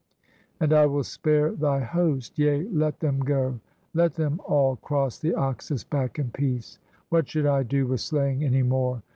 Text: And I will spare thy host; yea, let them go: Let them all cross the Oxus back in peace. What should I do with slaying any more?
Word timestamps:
And 0.59 0.73
I 0.73 0.87
will 0.87 1.03
spare 1.03 1.51
thy 1.51 1.81
host; 1.81 2.39
yea, 2.39 2.63
let 2.69 3.01
them 3.01 3.19
go: 3.19 3.59
Let 3.93 4.15
them 4.15 4.41
all 4.45 4.77
cross 4.77 5.19
the 5.19 5.35
Oxus 5.35 5.83
back 5.83 6.17
in 6.17 6.31
peace. 6.31 6.79
What 7.09 7.29
should 7.29 7.45
I 7.45 7.61
do 7.61 7.85
with 7.85 7.99
slaying 8.01 8.43
any 8.43 8.63
more? 8.63 9.03